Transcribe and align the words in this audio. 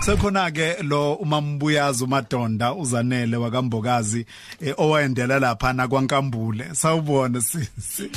Sekhona 0.00 0.50
ke 0.50 0.82
lo 0.82 1.14
umambuyazi 1.14 2.04
uMadonda 2.04 2.74
uzanele 2.74 3.36
wakambokazi 3.36 4.26
eh, 4.60 4.74
owayendela 4.76 5.38
lapha 5.38 5.72
na 5.72 5.88
kwaNkambule. 5.88 6.64
Sawubona 6.72 7.40
sisi 7.40 8.10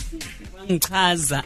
ngichaza. 0.71 1.44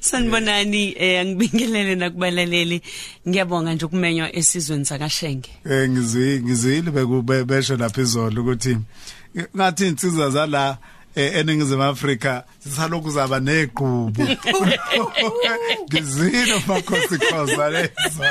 Sanibonani 0.00 0.94
eh 0.98 1.20
angibingelele 1.20 1.94
nakubalaleli. 1.94 2.82
Ngiyabonga 3.28 3.74
nje 3.74 3.84
ukumenywa 3.84 4.36
esizweni 4.36 4.84
sakashenge. 4.84 5.50
Eh 5.70 5.90
ngizwi 5.90 6.42
ngizwile 6.42 6.90
bekube 6.90 7.44
besho 7.44 7.76
lapha 7.76 8.02
izolo 8.02 8.42
ukuthi 8.42 8.76
ngathi 9.56 9.86
insizwa 9.86 10.30
zala 10.30 10.78
eningizimu 11.22 11.82
Afrika 11.82 12.44
sisalokhu 12.58 13.10
zaba 13.10 13.40
neqhubu. 13.40 14.22
Ngizwile 15.92 16.54
makhosi 16.66 17.18
khoza 17.18 17.70
lezo 17.70 18.22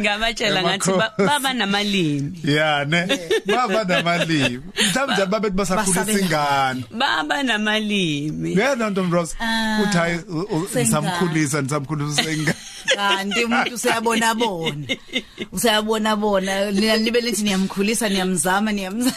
ngabatshela 0.00 0.62
ngathi 0.62 0.90
ba- 0.92 1.12
baba 1.18 1.54
namalimi. 1.54 2.38
Ya 2.44 2.84
ne 2.84 3.06
baba 3.46 3.84
namalimi. 3.84 4.60
Mhlawumbe 4.76 5.26
babe 5.26 5.50
basakhulisa 5.50 6.12
ingane? 6.12 6.84
Baba 6.90 7.42
namalimi. 7.42 8.50
Yena 8.56 8.90
ntomrosa 8.90 9.36
uthi 9.82 9.96
hayi 9.98 10.18
u- 10.28 10.40
u- 10.40 10.68
sengane. 10.68 10.84
nisamkhulisa 10.84 11.62
nisamkhulisa 11.62 12.30
ingane. 12.32 12.54
Kanti 12.96 13.44
umuntu 13.44 13.74
useyabona 13.74 14.34
bona. 14.34 14.86
Useyabona 15.52 16.16
bona. 16.16 16.70
Nina 16.70 16.96
libe 16.96 17.20
lithi 17.20 17.42
niyamkhulisa 17.42 18.08
niyamzama 18.08 18.72
niyamzama. 18.72 19.16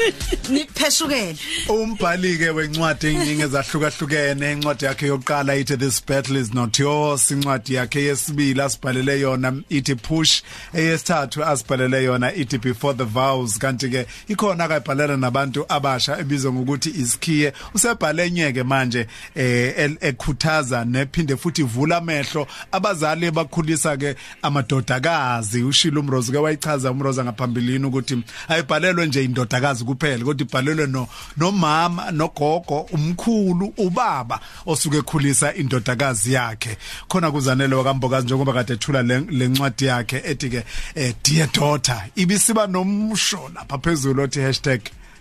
nipheshukele 0.50 1.36
umbhali 1.68 2.38
ke 2.38 2.50
wencwadi 2.50 3.06
eziningi 3.06 3.42
ezahlukahlukene. 3.42 4.52
Incwadi 4.52 4.84
yakhe 4.84 5.06
yokuqala 5.06 5.56
ithi 5.56 5.76
this 5.78 6.00
battle 6.00 6.36
is 6.36 6.54
not 6.54 6.78
yours. 6.78 7.30
Incwadi 7.30 7.74
yakhe 7.74 8.02
yesibili 8.02 8.60
asibhalele 8.62 9.20
yona 9.20 9.52
ithi 9.68 9.94
push. 9.94 10.42
Eyesithathu 10.74 11.44
asibhalele 11.44 12.04
yona 12.04 12.34
ithi 12.34 12.58
before 12.58 12.94
the 12.94 13.04
vows. 13.04 13.58
Kanti 13.58 13.88
ke 13.90 14.06
ikhona 14.28 14.64
akayibhalela 14.64 15.16
nabantu 15.16 15.64
abasha 15.68 16.18
ebizwa 16.18 16.52
ngokuthi 16.52 16.90
isikhiye. 16.90 17.52
Usebhale 17.74 18.26
enyeke 18.26 18.62
manje 18.62 19.06
eh 19.34 19.74
el- 19.76 19.98
ekhuthaza 20.00 20.84
nephinde 20.84 21.36
futhi 21.36 21.62
ivula 21.62 21.96
amehlo. 21.96 22.46
Abazali 22.72 23.30
bakhulisa 23.30 23.96
ke 23.96 24.16
amadodakazi. 24.42 25.62
Ushilo 25.62 26.00
umrozi 26.00 26.32
ke 26.32 26.38
wayichaza 26.38 26.90
umroza 26.90 27.24
ngaphambilini 27.24 27.86
ukuthi 27.86 28.22
ayibhalelwe 28.48 29.06
nje 29.06 29.24
indodakazi 29.24 29.84
kuphela 29.94 30.24
kodwa 30.24 30.46
ibhalelwe 30.46 30.86
no 30.86 31.08
nomama 31.36 32.10
nogogo 32.10 32.86
umkhulu 32.92 33.74
ubaba 33.76 34.40
osuke 34.66 34.96
ekhulisa 34.96 35.54
indodakazi 35.54 36.32
yakhe. 36.32 36.76
Khona 37.08 37.30
kuzanele 37.30 37.74
wakambokazi 37.74 38.26
njengoba 38.26 38.52
kade 38.52 38.72
ethula 38.72 39.02
le 39.02 39.20
le 39.20 39.48
ncwadi 39.48 39.84
yakhe 39.84 40.22
ethi 40.24 40.50
ke 40.50 40.64
eh, 40.94 41.14
dear 41.24 41.48
daughter 41.52 42.02
ibisiba 42.16 42.66
nomsho 42.66 43.50
lapha 43.54 43.78
phezulu 43.78 44.22
othi 44.22 44.40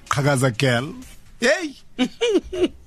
#qhakaza 0.10 0.52
hey! 1.40 1.74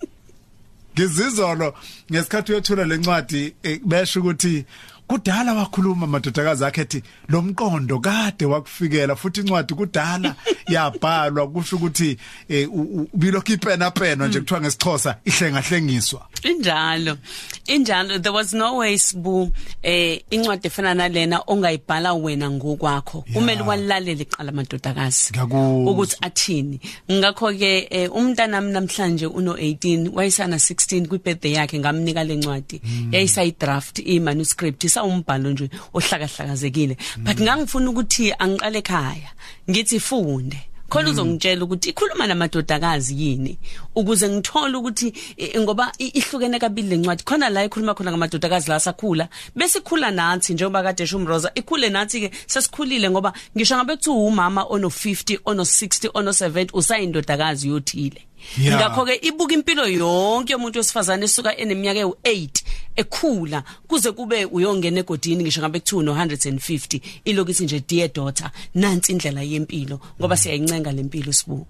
Ngizizolo 0.95 1.75
ngesikhathi 2.13 2.53
uyethula 2.53 2.85
lencwadi 2.85 3.55
eh, 3.63 3.81
besho 3.85 4.21
ukuthi 4.21 4.65
kudala 5.07 5.55
wakhuluma 5.55 6.07
madodakazi 6.07 6.65
akhe 6.65 6.81
ethi 6.81 7.03
lo 7.29 7.43
mqondo 7.43 7.99
kade 8.01 8.45
wakufikela 8.47 9.17
futhi 9.17 9.41
incwadi 9.41 9.75
kudala 9.75 10.35
yabhalwa 10.69 11.49
kusho 11.49 11.77
ukuthi 11.77 12.17
eh, 12.49 12.69
u- 12.73 12.81
u- 12.83 13.09
ubilokhu 13.13 13.53
ipena 13.53 13.91
pena 13.91 14.29
nje 14.29 14.41
kuthiwa 14.41 14.61
ngesixhosa 14.61 15.17
ihlengahlengiswa. 15.25 16.29
Injalo. 16.43 17.19
Injalo 17.67 18.23
there 18.23 18.33
was 18.33 18.55
no 18.55 18.77
way 18.79 18.97
sibu 18.99 19.51
eh 19.83 20.21
incwadi 20.31 20.69
efana 20.69 20.95
nalena 20.95 21.43
ongayibhala 21.47 22.15
wena 22.15 22.51
ngokwakho. 22.51 23.25
Kumele 23.33 23.63
walalela 23.63 24.23
iqala 24.23 24.53
Ngiyakuzwa. 24.53 25.91
ukuthi 25.93 26.17
athini. 26.21 26.81
Ngakho 27.11 27.53
ke 27.53 27.87
eh, 27.91 28.11
umntana 28.15 28.61
nami 28.61 28.73
namhlanje 28.73 29.27
uno 29.27 29.55
18 29.55 30.11
wayesana 30.15 30.57
16 30.57 31.07
kwi 31.09 31.19
birthday 31.19 31.53
yakhe 31.53 31.79
ngamnika 31.79 32.25
lencwadi 32.25 32.81
yayisayi 33.13 33.55
draft 33.59 33.99
i 33.99 34.21
manuscript 34.21 34.85
isawumbhalo 34.85 35.51
nje 35.51 35.71
ohlakahlakazekile. 35.95 36.97
But 37.19 37.41
ngangifuna 37.41 37.91
ukuthi 37.91 38.33
angiqale 38.39 38.79
ekhaya 38.79 39.31
ngithi 39.71 40.01
funde 40.01 40.72
khona 40.93 41.11
uzongitshela 41.11 41.65
ukuthi 41.65 41.89
ikhuluma 41.91 42.27
namadodakazi 42.27 43.15
yini 43.23 43.59
ukuze 43.95 44.29
ngithole 44.29 44.77
ukuthi 44.77 45.13
eh, 45.37 45.61
ngoba 45.61 45.93
i- 45.99 46.13
ihlukene 46.19 46.59
kabili 46.59 46.89
lencwadi 46.89 47.23
khona 47.25 47.49
la 47.49 47.65
ikhuluma 47.65 47.95
khona 47.95 48.11
ngamadodakazi 48.13 48.69
la 48.71 48.81
sakhula 48.81 49.29
bese 49.57 49.79
ikhula 49.79 50.11
nathi 50.11 50.55
njengoba 50.55 50.83
kade 50.83 51.07
shumroza 51.07 51.51
ikhule 51.55 51.89
nathi 51.89 52.21
ke 52.21 52.31
sesikhulile 52.47 53.11
ngoba 53.11 53.33
ngisho 53.57 53.77
ngabe 53.77 53.97
kuthiwa 53.97 54.17
umama 54.17 54.63
ono 54.69 54.89
50 54.89 55.39
ono 55.45 55.63
60 55.63 56.11
ono 56.15 56.31
70 56.31 56.69
usayindodakazi 56.73 57.69
yothile 57.69 58.21
Yeah. 58.23 58.32
Ngakho 58.61 59.05
ke 59.05 59.15
ibuka 59.23 59.55
impilo 59.55 59.87
yonke 59.89 60.53
yomuntu 60.53 60.79
wesifazane 60.79 61.25
esuka 61.25 61.57
eneminyaka 61.57 62.01
ewu8 62.01 62.49
ekhula 62.97 63.63
kuze 63.89 64.13
kube 64.13 64.45
uyongena 64.45 65.01
egodini 65.01 65.43
ngisho 65.45 65.61
ngabe 65.61 65.81
kuthiwa 65.81 66.03
no 66.03 66.13
150 66.15 67.01
ilokuthi 67.25 67.65
nje 67.65 67.81
dear 67.89 68.09
daughter 68.13 68.51
nansi 68.75 69.13
indlela 69.13 69.43
yempilo 69.43 70.01
ngoba 70.21 70.37
siyayincenga 70.37 70.93
lempilo 70.93 71.33
sibu 71.33 71.67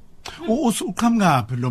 U- 0.48 0.68
us- 0.68 0.82
uqhamukaphi 0.84 1.56
lo 1.56 1.70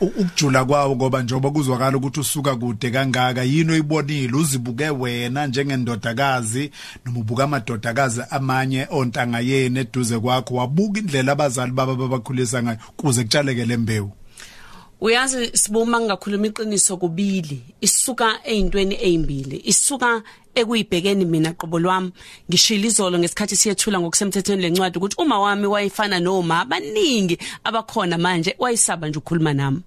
ukujula 0.00 0.64
kwawo 0.64 0.96
ngoba 0.96 1.22
njengoba 1.22 1.50
kuzwakala 1.50 1.96
ukuthi 1.96 2.20
usuka 2.20 2.56
kude 2.56 2.90
kangaka 2.90 3.42
yini 3.42 3.72
oyibonile? 3.72 4.36
Uzibuke 4.36 4.90
wena 4.90 5.46
njengendodakazi 5.46 6.70
noma 7.04 7.20
ubuka 7.20 7.44
amadodakazi 7.44 8.20
amanye 8.30 8.86
ontanga 8.90 9.40
yeni 9.40 9.78
eduze 9.80 10.18
kwakho? 10.18 10.54
Wabuka 10.54 11.00
indlela 11.00 11.32
abazali 11.32 11.72
baba 11.72 11.94
babakhulisa 11.94 12.62
ngayo 12.62 12.78
kuze 12.96 13.22
kutshaleke 13.22 13.64
lembewu 13.64 14.12
uyazi 15.00 15.50
sibuma 15.54 16.00
ngakhuluma 16.00 16.46
iqiniso 16.46 16.96
kubili. 16.96 17.62
Isuka 17.80 18.40
ezintweni 18.44 18.94
ezimbili 19.00 19.62
isuka 19.64 20.22
ekuyibhekeni 20.54 21.24
mina 21.24 21.52
qobo 21.52 21.78
lwami. 21.78 22.12
Ngishila 22.50 22.86
izolo 22.86 23.18
ngesikhathi 23.18 23.56
siyethula 23.56 24.00
ngokusemthethweni 24.00 24.62
lencwadi 24.62 24.98
ukuthi 24.98 25.16
uma 25.18 25.38
wami 25.40 25.66
wayefana 25.66 26.20
noma 26.20 26.60
abaningi 26.60 27.38
abakhona 27.64 28.18
manje 28.18 28.56
wayisaba 28.58 29.08
nje 29.08 29.18
ukukhuluma 29.18 29.52
nami. 29.52 29.80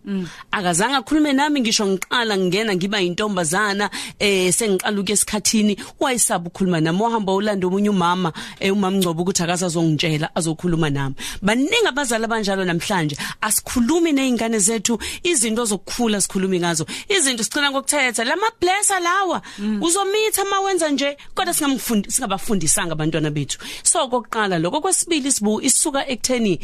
Akazange 0.52 0.96
akhulume 0.96 1.34
nami 1.34 1.62
ngisho 1.62 1.86
ngiqala 1.86 2.38
ngingena 2.38 2.76
ngiba 2.76 3.02
intombazana 3.02 3.90
eh 4.20 4.54
sengiqala 4.54 5.00
ukuya 5.00 5.14
esikhathini 5.14 5.78
wayisaba 6.00 6.48
ukukhuluma 6.48 6.82
nami. 6.82 7.02
Wahamba 7.02 7.34
ulanda 7.34 7.68
omunye 7.68 7.90
umama 7.90 8.34
eh 8.60 8.74
umama 8.74 8.98
Ngcobo 8.98 9.22
ukuthi 9.22 9.44
akasazongitshela 9.44 10.36
azokhuluma 10.36 10.90
nami. 10.90 11.16
Baningi 11.42 11.88
abazali 11.88 12.26
abanjalo 12.26 12.66
namhlanje 12.66 13.18
asikhulumi 13.42 14.12
nezingane 14.12 14.60
zethu 14.60 15.00
izinto 15.24 15.66
zokukhula 15.66 16.22
sikhulumi 16.22 16.60
ngazo 16.60 16.86
izinto 17.10 17.44
sicina 17.44 17.72
ngokuthetha 17.72 18.24
lama 18.24 18.48
blessa 18.62 19.00
lawa 19.00 19.42
uzomitha 19.82 20.42
mawenza 20.54 20.90
nje 20.90 21.18
kodwa 21.36 21.54
singamfundi 21.54 22.12
singabafundisanga 22.12 22.94
abantwana 22.94 23.32
bethu. 23.32 23.58
So 23.84 24.08
kokuqala 24.08 24.60
lokho. 24.60 24.82
Kwesibili 24.82 25.32
sibu 25.32 25.62
isuka 25.62 26.08
ekutheni 26.08 26.60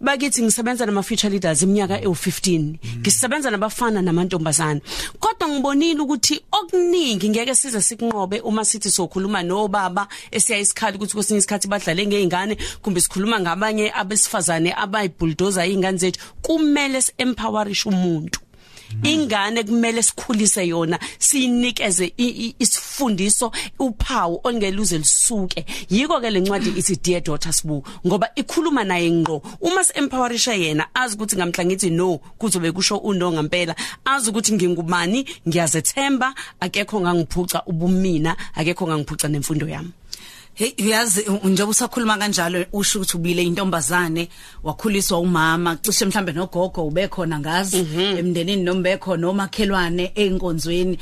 bakithi 0.00 0.42
ngisebenza 0.42 0.86
nama 0.86 1.02
future 1.02 1.30
leaders 1.30 1.62
iminyaka 1.62 2.00
ewu15 2.00 2.74
ngisebenza 3.00 3.50
nabafana 3.50 4.02
namantombazana 4.02 4.80
kodwa 5.18 5.48
ngibonile 5.48 6.00
ukuthi 6.00 6.40
okuningi 6.52 7.28
ngeke 7.28 7.54
size 7.54 7.82
sikunqobe 7.82 8.40
uma 8.40 8.64
sithi 8.64 8.90
sokhuluma 8.90 9.42
nobaba 9.42 10.06
esiya 10.30 10.58
isikhali 10.58 10.96
ukuthi 10.96 11.14
kwesinye 11.14 11.38
isikhathi 11.38 11.68
badlale 11.68 12.06
ngeingane 12.06 12.56
kumbe 12.82 13.00
sikhuluma 13.00 13.40
ngabanye 13.40 13.92
abesifazane 13.94 14.70
abayibulldozer 14.74 15.66
izingane 15.66 15.98
zethu. 15.98 16.20
Kumele 16.42 17.02
empowerishe 17.18 17.88
umuntu. 17.88 18.47
Ingane 19.02 19.62
kumele 19.62 20.02
sikhulise 20.02 20.66
yona 20.68 20.98
sinikeze 21.18 22.12
i- 22.16 22.34
i- 22.46 22.54
isifundiso 22.58 23.52
uphawu 23.78 24.40
ongeluze 24.44 24.98
lisuke 24.98 25.66
yiko 25.90 26.20
ke 26.20 26.30
lencwadi 26.30 26.70
ithi 26.70 26.96
dear 26.96 27.20
daughter 27.22 27.52
sibu 27.52 27.84
ngoba 28.06 28.30
ikhuluma 28.36 28.84
naye 28.84 29.10
ngqo. 29.10 29.42
Uma 29.60 29.84
siempowerisha 29.84 30.54
yena 30.54 30.86
azi 30.94 31.14
ukuthi 31.16 31.36
ngamhla 31.36 31.64
ngithi 31.64 31.90
no 31.90 32.18
kuzobe 32.38 32.72
kusho 32.72 32.96
uno 32.96 33.32
ngempela 33.32 33.74
azi 34.04 34.30
ukuthi 34.30 34.52
ngingubani 34.52 35.24
ngiyazethemba 35.48 36.34
akekho 36.60 37.00
ngangiphuca 37.00 37.62
ubumina 37.66 38.36
akekho 38.54 38.86
ngangiphuca 38.86 39.28
nemfundo 39.28 39.68
yami. 39.68 39.90
Hey 40.58 40.74
uyazi 40.78 41.20
u- 41.20 41.48
njengoba 41.48 41.70
usakhuluma 41.70 42.18
kanjalo 42.18 42.64
usho 42.72 42.98
ukuthi 42.98 43.16
ubile 43.16 43.42
intombazane 43.42 44.28
wakhuliswa 44.62 45.18
umama 45.20 45.76
cishe 45.76 46.04
mhlambe 46.06 46.32
nogogo 46.32 46.86
ubekhona 46.86 47.38
ngazi 47.38 47.86
emndenini 48.18 48.62
noma 48.62 48.80
bekhona 48.82 49.20
nomakhelwane 49.22 50.12
einkonzweni 50.14 50.98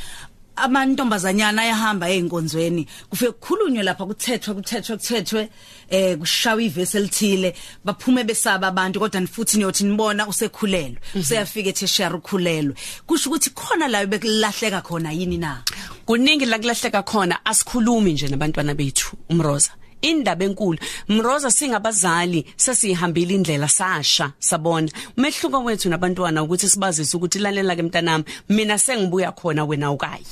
amantombazanyana 0.56 1.62
ayahamba 1.62 2.08
einkonzweni 2.08 2.86
kufike 3.10 3.32
kukhulunywe 3.32 3.82
lapha 3.82 4.06
kuthethwe 4.06 4.54
kuthethwe 4.54 4.96
kuthethwe 4.96 5.48
eh 5.90 6.18
kushawa 6.18 6.62
ivesi 6.62 6.96
elithile. 6.96 7.54
Baphume 7.84 8.24
besaba 8.24 8.66
abantu 8.68 9.00
kodwa 9.00 9.26
futhi 9.26 9.58
niyothi 9.58 9.84
nibona 9.84 10.26
usekhulelwe. 10.26 10.98
Useyafika 11.14 11.68
ethi 11.68 11.86
share 11.86 12.14
ukhulelwe. 12.14 12.74
Kusho 13.06 13.30
ukuthi 13.30 13.50
khona 13.50 13.88
la 13.88 14.06
bekulahleka 14.06 14.82
khona 14.82 15.12
yini 15.12 15.38
na? 15.38 15.62
Kuningi 16.06 16.46
la 16.46 16.58
kulahleka 16.58 17.02
khona 17.02 17.44
asikhulumi 17.44 18.12
nje 18.12 18.28
nabantwana 18.28 18.74
bethu 18.74 19.16
umroza. 19.30 19.70
Indaba 20.02 20.44
enkulu. 20.44 20.78
Mroza 21.08 21.50
singabazali 21.50 22.46
sesihambile 22.56 23.34
indlela 23.34 23.68
sasha 23.68 24.32
sabona. 24.38 24.88
Umehluko 25.16 25.64
wethu 25.64 25.88
nabantwana 25.88 26.42
ukuthi 26.42 26.68
sibazise 26.68 27.16
ukuthi 27.16 27.38
lalela 27.38 27.76
ke 27.76 27.82
mntanami 27.82 28.24
mina 28.48 28.78
sengibuya 28.78 29.32
khona 29.32 29.64
wena 29.64 29.90
ukayi. 29.90 30.26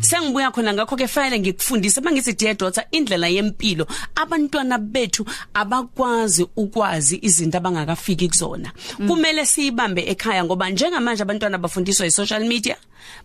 Sengibuya 0.00 0.50
khona 0.50 0.74
ngakho 0.74 0.96
ke 0.96 1.08
fanele 1.08 1.38
ngikufundise. 1.40 2.00
Mangithi 2.00 2.36
dear 2.36 2.54
daughter 2.54 2.84
indlela 2.92 3.28
yempilo 3.28 3.86
abantwana 4.14 4.78
bethu 4.78 5.24
abakwazi 5.54 6.46
ukwazi 6.56 7.18
izinto 7.22 7.58
abangakafiki 7.58 8.28
kuzona. 8.28 8.72
Kumele 8.96 9.46
siyibambe 9.46 10.02
ekhaya 10.02 10.44
ngoba 10.44 10.70
njengamanje 10.70 11.22
abantwana 11.22 11.58
bafundiswa 11.58 12.06
i-social 12.06 12.44
media 12.44 12.76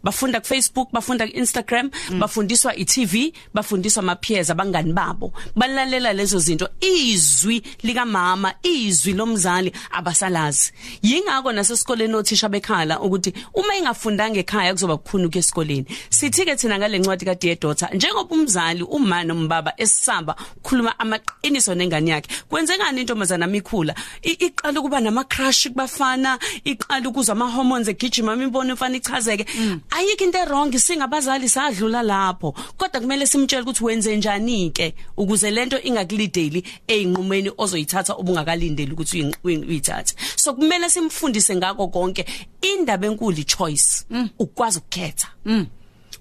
bafunda 0.03 0.39
ku 0.39 0.47
Facebook 0.47 0.91
bafunda 0.91 1.27
ku 1.27 1.33
Instagram 1.37 1.89
mm. 2.11 2.19
bafundiswa 2.19 2.75
iTV 2.75 3.33
bafundiswa 3.53 4.03
ama 4.03 4.15
peers 4.15 4.49
abangani 4.49 4.93
babo. 4.93 5.33
Balalela 5.55 6.13
lezo 6.13 6.39
zinto 6.39 6.69
izwi 6.81 7.61
lika 7.83 8.05
mama 8.05 8.53
izwi 8.63 9.13
lomzali 9.13 9.73
abasalazi. 9.91 10.71
Yingakho 11.01 11.51
nasesikoleni 11.51 12.15
othisha 12.15 12.49
bekhala 12.49 12.99
ukuthi 12.99 13.33
uma 13.53 13.75
ingafundanga 13.75 14.39
ekhaya 14.39 14.73
kuzoba 14.73 14.97
kukhona 14.97 15.27
ukesikoleni 15.27 15.85
sithi 16.09 16.45
ke 16.45 16.55
thina 16.55 16.77
ngale 16.77 16.99
ncwadi 16.99 17.25
ka 17.25 17.35
dear 17.35 17.55
daughter 17.59 17.89
njengoba 17.93 18.35
umzali 18.35 18.83
uma 18.83 19.23
nombaba 19.23 19.73
esaba 19.77 20.35
ukukhuluma 20.57 20.99
amaqiniso 20.99 21.75
nengane 21.75 22.11
yakhe 22.11 22.29
kwenzekani 22.49 23.01
intombazana 23.01 23.47
mikhula? 23.47 23.95
Iqala 24.21 24.81
kuba 24.81 24.99
nama 24.99 25.23
crush 25.23 25.67
kubafana 25.67 26.39
iqala 26.63 27.09
ukuzwa 27.09 27.31
ama 27.33 27.49
hormones 27.51 27.87
egijima 27.87 28.33
imbono 28.33 28.73
efana 28.73 28.97
ichazeke. 28.97 29.45
Ayikho 29.89 30.23
into 30.23 30.45
wrong 30.45 30.71
singabazali 30.77 31.49
sadlula 31.49 32.03
lapho. 32.03 32.51
Kodwa 32.77 33.01
kumele 33.01 33.25
simtshele 33.27 33.61
ukuthi 33.61 33.83
wenze 33.83 34.17
njani 34.17 34.71
ke 34.71 34.93
ukuze 35.17 35.51
lento 35.51 35.79
ingakulideli 35.81 36.63
einqumeni 36.87 37.51
ozoyithatha 37.57 38.17
ubungakalindeli 38.17 38.91
ukuthi 38.91 39.31
uyithathe. 39.43 40.15
So 40.35 40.53
kumele 40.53 40.89
simfundise 40.89 41.55
ngako 41.55 41.87
konke. 41.87 42.25
Indaba 42.61 43.07
enkulu 43.07 43.43
choice 43.43 44.05
ukwazi 44.39 44.79
ukukhetha. 44.79 45.27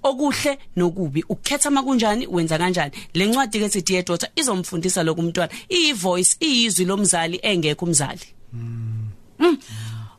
Okuhle 0.03 0.59
nokubi. 0.77 1.25
Ukhetha 1.29 1.71
makunjani 1.71 2.27
wenza 2.27 2.59
kanjani. 2.59 2.93
Lencwadi 3.15 3.59
ke 3.61 3.69
sithi 3.69 3.93
dear 3.93 4.05
daughter 4.05 4.31
izomfundisa 4.37 5.03
lokho 5.03 5.21
umntwana 5.21 5.53
iyi 5.71 5.93
voice 5.93 6.37
iyizwi 6.41 6.85
lomzali 6.85 7.41
engekho 7.43 7.85
umzali. 7.87 8.27
Mm. 8.53 9.59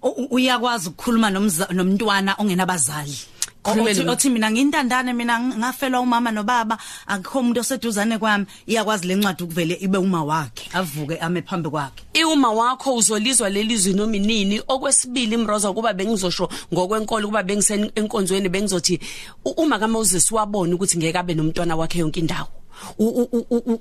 Uyakwazi 0.03 0.89
ukukhuluma 0.89 1.29
nomntwana 1.29 2.35
ongenabazali. 2.37 3.17
Khulumeni. 3.63 4.09
othi 4.11 4.29
mina 4.29 4.51
ngintandane 4.51 5.13
mina 5.13 5.39
ngafelwa 5.39 5.99
umama 6.01 6.31
nobaba 6.31 6.77
akukho 7.07 7.39
umuntu 7.39 7.59
oseduzane 7.61 8.17
kwami. 8.19 8.45
Iyakwazi 8.67 9.07
lencwadi 9.07 9.43
ukuvele 9.43 9.73
ibe 9.79 9.97
uma 9.97 10.23
wakhe 10.23 10.67
avuke 10.73 11.15
ame 11.17 11.41
phambi 11.41 11.69
kwakhe. 11.69 12.03
Iuma 12.13 12.51
wakho 12.51 12.95
uzolizwa 12.95 13.49
lelizwi 13.49 13.93
noma 13.93 14.15
inini. 14.15 14.61
Okwesibili 14.67 15.35
imroza 15.35 15.71
kuba 15.73 15.93
bengizosho 15.93 16.49
ngokwenkolo 16.73 17.27
kuba 17.27 17.43
bengisenkonzweni 17.43 18.49
bengizothi 18.49 18.99
u- 19.45 19.49
uma 19.63 19.79
kaMoses 19.79 20.31
wabona 20.31 20.75
ukuthi 20.75 20.97
ngeke 20.97 21.17
abe 21.17 21.33
nomntwana 21.33 21.75
wakhe 21.75 21.99
yonke 21.99 22.19
indawo. 22.19 22.47
U- 22.47 22.51
u- 22.51 22.51
u- 22.51 22.57
u- 22.57 22.62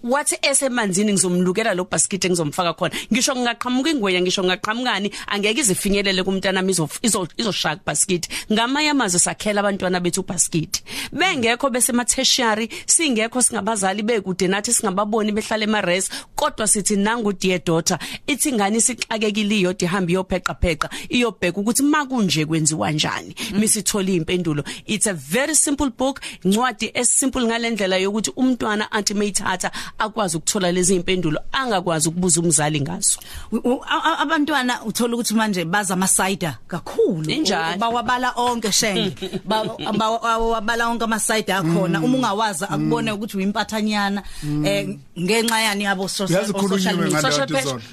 wathi 0.02 0.36
esemanzini 0.42 1.12
ngizomlukela 1.12 1.74
lo 1.74 1.84
basket 1.84 2.24
engizomfaka 2.24 2.74
khona. 2.74 2.94
Ngisho 3.12 3.34
ngingaqhamuka 3.34 3.90
ingweya 3.90 4.20
ngisho 4.20 4.42
ngingaqhamukani 4.42 5.10
angeke 5.26 5.60
izifinyelele 5.60 6.22
kumntana 6.22 6.62
izoshaka 7.38 7.82
basket. 7.86 8.28
Ngamanye 8.52 8.90
amazwe 8.90 9.18
sakhela 9.18 9.60
abantwana 9.60 10.00
bethu 10.00 10.22
basket. 10.22 10.82
Bengekho 11.12 11.70
besema 11.70 12.04
tertiary 12.04 12.68
singekho 12.86 13.42
singabazali 13.42 14.02
bekude 14.02 14.48
nathi 14.48 14.72
singababoni 14.72 15.32
behlala 15.32 15.64
emares 15.64 16.10
kodwa 16.36 16.66
sithi 16.66 16.96
nangu 16.96 17.32
dear 17.32 17.58
daughter 17.64 17.98
ithi 18.26 18.48
ingane 18.48 18.78
isixakekile 18.78 19.56
iyodwa 19.58 19.88
ihambe 19.88 20.12
iyopheqa 20.12 20.54
pheqa 20.54 20.88
iyobheka 21.08 21.60
ukuthi 21.60 21.82
makunje 21.82 22.46
kwenziwa 22.46 22.86
kanjani 22.86 23.34
misithola 23.52 24.10
impendulo 24.10 24.64
it's 24.86 25.06
a 25.06 25.14
very 25.14 25.54
simple 25.54 25.90
book 25.90 26.20
incwadi 26.44 26.90
esimple 26.94 27.42
ngalendlela 27.42 27.96
yokuthi 27.96 28.32
umntwana 28.36 28.81
athi 28.92 29.14
mayithatha 29.14 29.70
akwazi 29.98 30.36
ukuthola 30.36 30.72
lezi 30.72 30.94
impendulo 30.96 31.40
angakwazi 31.52 32.08
ukubuza 32.08 32.40
umzali 32.40 32.80
ngazo. 32.80 33.18
U- 33.52 33.56
u- 33.64 33.82
a- 33.84 34.02
a- 34.04 34.18
abantwana 34.18 34.82
uthola 34.84 35.14
ukuthi 35.14 35.34
manje 35.34 35.64
baza 35.64 35.94
ama 35.94 36.08
cider 36.08 36.56
kakhulu. 36.68 37.30
Injalo. 37.30 37.76
U- 37.76 37.78
bawabala 37.78 38.32
onke 38.36 38.72
shenge 38.72 39.12
Ba- 39.44 39.64
bawabala 39.98 40.88
onke 40.88 41.04
ama 41.04 41.20
cider 41.20 41.56
akhona 41.56 42.00
uma 42.00 42.16
ungawazi 42.18 42.64
akubone 42.64 43.12
ukuthi 43.12 43.36
uyimpathanyana 43.36 44.22
eh 44.64 44.88
ngenxa 45.20 45.60
yani 45.60 45.84
yabo 45.84 46.08
so- 46.08 46.24
yazi 46.24 46.52
social 46.52 46.52
khulunyiwe 46.60 47.04
media. 47.04 47.20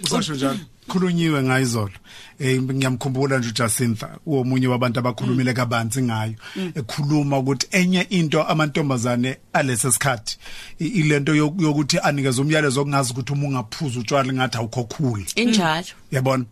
Social 0.07 0.57
ngalento 0.89 0.97
page- 0.97 0.97
izolo. 0.97 0.97
Usasho 0.97 0.97
njalo 0.97 0.97
khulunyiwe 0.97 1.43
ngayizolo 1.43 1.91
eh 2.39 2.61
ngiyamkhumbula 2.61 3.37
nje 3.39 3.49
uJacintha 3.49 4.09
uomunye 4.25 4.67
wabantu 4.67 4.99
abakhulumile 4.99 5.53
kabanzi 5.53 6.01
ngayo 6.01 6.33
ekhuluma 6.75 7.37
ukuthi 7.39 7.67
enye 7.71 8.01
into 8.09 8.43
amantombazane 8.43 9.37
alesi 9.53 9.91
sikhathi 9.91 10.37
i- 10.79 10.85
ilento 10.87 11.33
yok- 11.35 11.61
yokuthi 11.61 11.99
anikeze 11.99 12.41
umyalezo 12.41 12.81
okungazi 12.81 13.11
ukuthi 13.13 13.33
uma 13.33 13.47
ungaphuza 13.47 13.99
utshwala 13.99 14.33
ngathi 14.33 14.57
awukho 14.57 14.83
cool 14.83 15.23
injalo 15.35 15.85
yabona? 16.11 16.45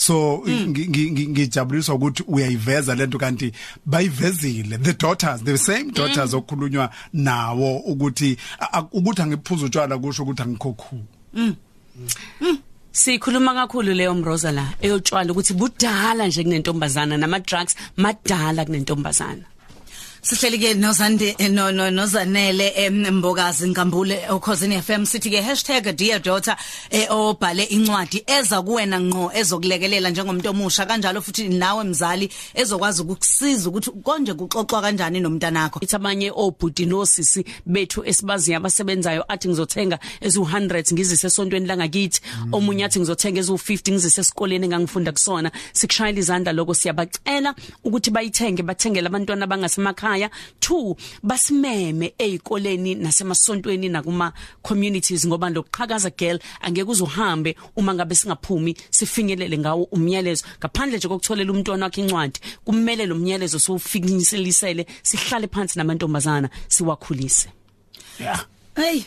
So 0.00 0.42
ngi- 0.46 0.88
ngi- 0.88 1.10
ngi- 1.10 1.28
ngijabuliswa 1.28 1.94
ukuthi 1.94 2.22
uyayiveza 2.28 2.94
lento 2.94 3.18
kanti 3.18 3.52
bayivezile. 3.86 4.78
The 4.78 4.92
daughters 4.94 5.42
the 5.44 5.58
same 5.58 5.90
daughters 5.92 6.34
okukhulunywa 6.34 6.90
nawo 7.12 7.76
ukuthi 7.78 8.36
a- 8.60 8.72
a- 8.78 8.88
ukuthi 8.92 9.22
angiphuza 9.22 9.66
utshwala 9.66 9.98
kusho 9.98 10.22
ukuthi 10.22 10.42
angikho 10.42 10.74
Sikhuluma 13.02 13.54
kakhulu 13.54 13.94
leyo 13.94 14.14
mroza 14.14 14.50
la 14.52 14.64
eyotshwala 14.82 15.30
ukuthi 15.32 15.54
budala 15.54 16.26
nje 16.26 16.42
kunentombazana 16.44 17.14
nama 17.16 17.38
drugs 17.38 17.76
madala 17.96 18.64
kunentombazana. 18.64 19.44
Sihleli 20.28 20.58
ke 20.58 20.74
nozande 20.74 21.34
eh, 21.38 21.48
no 21.48 21.70
no 21.70 21.88
nozanele 21.90 22.72
em, 22.76 23.10
Mbokazi 23.10 23.66
Nkambule 23.68 24.28
okhosini 24.28 24.82
FM 24.82 25.06
sithi 25.06 25.30
ke 25.30 25.92
#dear 25.96 26.20
daughter 26.20 26.54
eh, 26.90 27.06
obhale 27.08 27.64
incwadi 27.64 28.22
eza 28.26 28.60
kuwena 28.60 29.00
ngqo 29.00 29.32
ezokulekelela 29.34 30.10
njengomuntu 30.10 30.50
omusha. 30.50 30.84
Kanjalo 30.84 31.22
futhi 31.22 31.48
nawe 31.48 31.84
mzali 31.84 32.28
ezokwazi 32.54 33.02
ukukusiza 33.02 33.70
ukuthi 33.70 33.90
konje 34.04 34.34
kuxoxwa 34.34 34.82
kanjani 34.82 35.20
nomntanakho. 35.20 35.80
Ithi 35.80 35.96
abanye 35.96 36.30
obhudi 36.30 36.84
nosisi 36.84 37.44
bethu 37.64 38.04
esibaziyo 38.04 38.58
abasebenzayo 38.58 39.24
athi 39.28 39.48
ngizothenga 39.48 39.98
ezu100 40.20 40.92
ngizise 40.92 41.26
esontweni 41.26 41.66
langakithi 41.66 42.20
omunye 42.52 42.84
athi 42.84 42.98
ngizothenga 43.00 43.40
ezu50 43.40 43.92
ngizise 43.92 44.20
esikoleni 44.20 44.66
engangifunda 44.66 45.12
kusona. 45.12 45.50
Sikushayela 45.72 46.18
izandla 46.18 46.52
lokho 46.52 46.74
siyabacela 46.74 47.54
ukuthi 47.84 48.10
bayithenge 48.10 48.62
bathengele 48.62 49.06
abantwana 49.06 49.46
abangasemakhaya 50.18 50.30
2 50.60 50.96
basimeme 51.22 52.14
ezikoleni 52.18 52.94
nasemasontweni 52.94 53.88
nakuma 53.88 54.32
communities 54.62 55.26
ngoba 55.26 55.50
lokuqhakaza 55.50 56.10
girl 56.10 56.38
angeke 56.60 56.90
uzuhambe 56.90 57.56
uma 57.76 57.94
ngabe 57.94 58.14
singaphumi 58.14 58.76
sifinyelele 58.90 59.58
ngawo 59.58 59.84
umyalezo. 59.84 60.44
Ngaphandle 60.58 60.98
nje 60.98 61.08
kokutholela 61.08 61.52
umntwana 61.52 61.86
wakhe 61.86 62.00
incwadi 62.00 62.40
kumele 62.64 63.06
lo 63.06 63.14
myalezo 63.14 63.58
sofikiniselisele 63.58 64.86
sihlale 65.02 65.48
phansi 65.48 65.78
namantombazana 65.78 66.50
siwakhulise. 66.68 67.48
Yeah. 68.20 68.44
Hey 68.76 69.04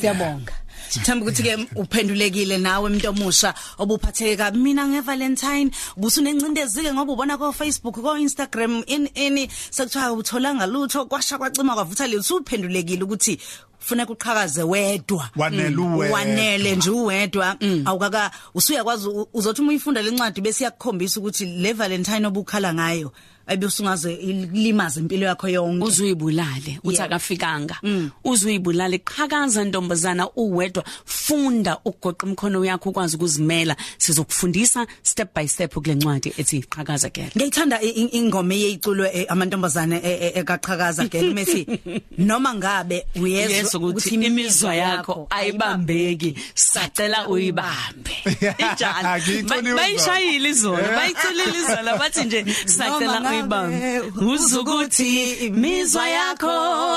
siyabonga. 0.00 0.52
Themba 0.90 1.26
ukuthi 1.26 1.42
ke 1.42 1.54
uphendulekile 1.74 2.58
nawe 2.58 2.86
umuntu 2.86 3.08
omusha 3.08 3.54
obuphatheke 3.78 4.36
kabi 4.36 4.58
mina 4.58 4.86
ngeValentine 4.86 5.70
busunencindezike 5.96 6.92
ngoba 6.92 7.12
ubona 7.12 7.38
ko 7.38 7.52
Facebook 7.52 8.00
ko 8.00 8.16
Instagram 8.18 8.84
in 8.86 9.08
ini 9.14 9.48
sekuthiwa 9.70 10.12
utholanga 10.12 10.66
lutho 10.66 11.04
kwasha 11.06 11.38
kwacima 11.38 11.74
kwavutha 11.74 12.06
le 12.06 12.16
usuphendulekile 12.16 13.02
ukuthi 13.02 13.38
ufuna 13.80 14.06
kuqhakaze 14.06 14.62
wedwa. 14.62 15.30
Wanele 15.36 15.76
uwedwa. 15.76 16.18
wanele 16.18 16.76
nje 16.76 16.90
uwedwa. 16.90 17.56
Awukaka 17.84 18.30
usuyakwazi 18.54 19.08
u- 19.08 19.28
uzothi 19.34 19.60
uma 19.62 19.70
uyifunda 19.70 20.02
lencwadi 20.02 20.40
bese 20.40 20.64
yakukhombisa 20.64 21.20
ukuthi 21.20 21.44
le 21.46 21.72
Valentine 21.72 22.26
obukhala 22.26 22.74
ngayo 22.74 23.12
ayibe 23.48 23.66
usungaze 23.66 24.14
ilimaze 24.14 25.00
impilo 25.00 25.26
yakho 25.26 25.48
yonke. 25.48 25.84
Uzuyibulale 25.84 26.80
uthi 26.84 26.94
Yeah. 26.96 27.04
akafikanga. 27.06 27.76
Uzuyibulale 28.24 28.98
qhakaza 28.98 29.64
ntombazana 29.64 30.28
uwedwa. 30.36 30.84
Funda 31.04 31.78
ukugoqa 31.84 32.26
imkhono 32.26 32.64
yakho 32.64 32.90
ukwazi 32.90 33.16
ukuzimela. 33.16 33.76
Sizokufundisa 33.98 34.86
step 35.02 35.34
by 35.34 35.46
step 35.48 35.74
kule 35.74 35.94
ncwadi 35.94 36.32
ethi 36.38 36.60
qhakaza 36.62 37.08
girl 37.10 37.30
Ngiyithanda 37.36 37.82
i- 37.82 37.88
i- 37.90 38.18
ingoma 38.18 38.54
eyiculwe 38.54 39.10
eh, 39.14 39.26
amantombazane 39.28 39.96
eh, 40.04 40.22
eh, 40.22 40.32
ekaqhakaza 40.36 41.06
girl 41.08 41.32
methi 41.34 41.66
noma 42.18 42.54
ngabe 42.54 43.06
uyezwa 43.14 43.65
umlayezo 43.66 43.78
ukuthi 43.78 44.14
imizwa 44.14 44.74
yakho 44.74 45.26
ayibambeki 45.30 46.34
sacela 46.54 47.28
uyibambe. 47.28 48.16
Injalo 48.58 49.18
Ngiyithole 49.18 49.72
uzwa. 49.72 49.76
bayishayile 49.76 50.48
izolo 50.48 50.78
Eh. 50.78 50.96
bayitholile 50.96 51.58
izolo 51.58 51.98
bathi 51.98 52.24
nje 52.24 52.44
sacela 52.66 53.20
Noma 53.20 53.30
uyibambe. 53.30 53.76
Ngabe 53.76 54.24
uzukuthi 54.32 55.32
imizwa 55.46 56.08
yakho 56.08 56.54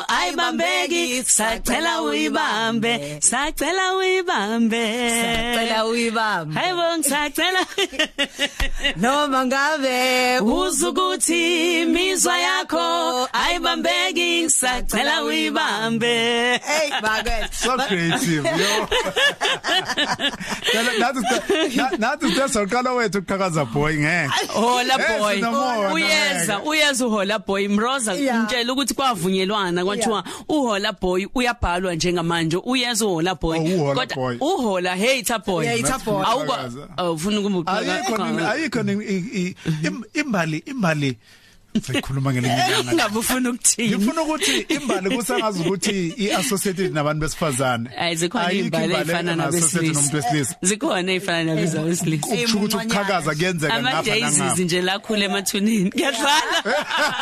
ayibambeki 0.08 1.24
sacela 1.26 2.02
uyibambe 2.02 3.18
sacela 3.22 3.94
uyibambe. 3.96 4.84
Cela 5.56 5.86
uyibambe. 5.86 6.54
Hayibo 6.60 6.98
ngisacela 6.98 7.60
noma 9.02 9.46
ngabe 9.46 10.40
uzukuthi 10.40 11.82
imizwa 11.82 12.38
yakho 12.38 13.28
ayibambeki 13.34 14.44
ngisacela 14.44 15.24
uyibambe. 15.24 16.59
Hey 16.66 16.90
bakwethu 17.02 17.54
so 17.54 17.78
creative 17.78 18.46
yo. 18.46 18.88
Phela 20.72 20.92
nathi 21.00 21.76
na- 21.78 21.98
nathi 21.98 22.28
sesaqala 22.36 22.94
wethu 22.94 23.18
ukuqhakaza 23.20 23.66
boy 23.74 23.94
ngeke. 23.94 24.48
Hola 24.54 24.94
Eh, 25.00 25.20
boy. 25.20 25.36
sinomoya, 25.36 25.94
uyeza 25.94 26.54
nobeke. 26.54 26.70
uyeza 26.70 27.08
uhola 27.08 27.40
boy. 27.40 27.68
Mroza 27.68 28.14
Yeah. 28.14 28.40
ngitshela 28.44 28.74
ukuthi 28.74 28.94
kwavunyelwana 28.94 29.86
kwathiwa 29.86 30.24
uhola 30.50 30.92
boy 30.94 31.26
uyabhalwa 31.36 31.96
njengamanje. 31.96 32.58
Uyeza 32.58 33.06
uhola 33.06 33.36
boy. 33.36 33.58
Oh, 33.60 33.64
uhola 33.64 34.06
boy. 34.16 34.38
uhola 34.40 34.96
hater 34.98 35.40
boy. 35.46 35.66
Hater 35.68 36.00
boy. 36.06 36.24
awuba 36.26 36.56
Qhakaza. 36.58 36.88
awufuna 36.98 37.38
ayikho 37.38 37.50
ni- 37.50 37.58
ukubuka 37.60 38.52
ayikho 38.52 38.84
ni- 38.84 38.94
i- 39.06 39.30
i- 39.48 39.56
im- 39.88 40.04
imbali 40.14 40.58
imbali 40.66 41.18
sikhuluma 41.82 42.34
ngelinye 42.34 42.56
ilanga 42.68 42.94
ngabe 42.94 43.20
ufuna 43.20 43.50
ukuthini? 43.50 43.90
Ngifuna 43.90 44.22
ukuthi 44.22 44.60
imbali 44.70 45.16
kusangazi 45.16 45.60
ukuthi 45.62 46.14
iassociated 46.18 46.94
nabantu 46.94 47.22
besifazane. 47.22 47.90
Ayi 47.98 48.16
zikhona 48.16 48.46
Ayikho 48.48 48.66
imbali 48.66 48.86
imbali 48.86 49.10
efana 49.10 49.32
engama-associated 49.32 49.94
nomuntu 49.94 50.16
nabesilisa 50.16 50.18
wesilisa 50.18 50.56
zikhona 50.62 51.12
efana 51.14 51.44
nabesilisa 51.44 52.28
ukusho 52.28 52.58
ukuthi 52.58 52.76
ukuqhakaza 52.78 53.36
kuyenzeka 53.36 53.74
ama 53.74 53.90
ngapha 53.90 54.04
daisies 54.04 54.38
nangapha 54.40 54.64
nje 54.64 54.82
lakhule 54.82 55.26
emathuneni. 55.26 55.92
Kuyadlala 55.92 56.64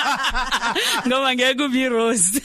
ngoba 1.07 1.35
ngeke 1.35 1.63
ube 1.63 1.89
rose 1.89 2.41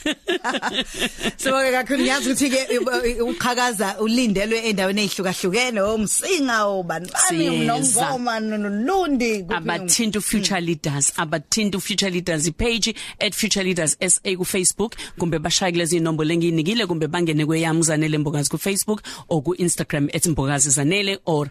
Sibonge 1.37 1.71
kakhulu 1.75 1.99
ngiyazi 1.99 2.29
ukuthi 2.29 2.49
ke 2.49 3.21
uqhakaza 3.21 3.99
ulindelwe 3.99 4.59
endaweni 4.59 5.01
ezihlukahlukene 5.03 5.81
omsinga 5.81 6.65
obani 6.65 7.03
bani 7.03 7.09
Siyeza. 7.27 7.65
nongoma 7.65 8.39
nolundi 8.39 9.45
abathinta 9.49 10.21
future 10.21 10.61
leaders 10.61 11.13
abathinta 11.17 11.77
future 11.93 12.09
leaders 12.09 12.47
ipage 12.47 12.95
@futureleaders.sa 13.31 14.35
ku 14.37 14.45
Facebook 14.45 14.95
kumbe 15.19 15.39
bashaya 15.39 15.71
kulezi 15.71 15.97
inombolo 15.97 16.33
engiyinikile 16.33 16.85
kumbe 16.87 17.07
bangene 17.07 17.45
kweyami 17.45 17.79
uzanele 17.79 18.17
mbokazi 18.17 18.49
ku 18.49 18.57
Facebook 18.57 19.01
or 19.29 19.41
ku 19.43 19.55
Instagram 19.55 20.09
@mbokazi 20.29 20.69
zanele 20.69 21.19
or 21.25 21.49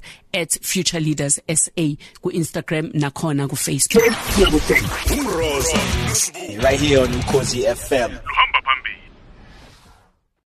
@futureleaders.sa 0.62 1.96
ku 2.20 2.30
Instagram 2.30 2.90
nakhona 2.94 3.48
ku 3.48 3.56
Facebook 3.56 4.02
Umroza 5.12 5.78
right 6.62 6.80
here 6.80 6.98
on 7.02 7.10
Mkosi 7.12 7.62
FM. 7.62 8.10